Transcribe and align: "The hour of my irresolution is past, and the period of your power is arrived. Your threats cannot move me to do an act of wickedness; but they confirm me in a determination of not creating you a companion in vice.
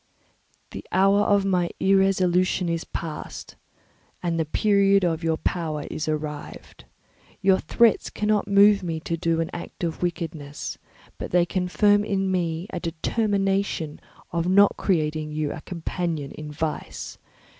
"The 0.71 0.83
hour 0.91 1.19
of 1.25 1.45
my 1.45 1.69
irresolution 1.79 2.67
is 2.69 2.85
past, 2.85 3.55
and 4.23 4.39
the 4.39 4.45
period 4.45 5.03
of 5.03 5.23
your 5.23 5.37
power 5.37 5.83
is 5.91 6.07
arrived. 6.07 6.85
Your 7.43 7.59
threats 7.59 8.09
cannot 8.09 8.47
move 8.47 8.81
me 8.81 8.99
to 9.01 9.15
do 9.15 9.39
an 9.41 9.51
act 9.53 9.83
of 9.83 10.01
wickedness; 10.01 10.79
but 11.19 11.29
they 11.29 11.45
confirm 11.45 12.01
me 12.01 12.61
in 12.65 12.75
a 12.75 12.79
determination 12.79 14.01
of 14.31 14.47
not 14.47 14.75
creating 14.75 15.33
you 15.33 15.51
a 15.53 15.61
companion 15.61 16.31
in 16.31 16.51
vice. 16.51 17.19